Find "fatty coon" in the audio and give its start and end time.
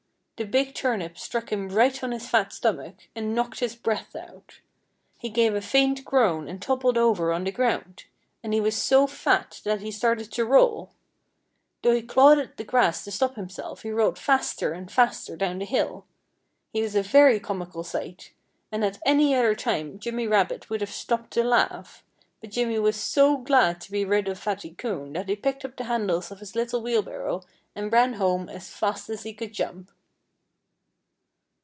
24.39-25.13